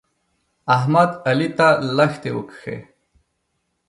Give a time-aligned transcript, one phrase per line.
[0.75, 1.67] احمد؛ علي ته
[1.97, 2.77] لښتې وکښې.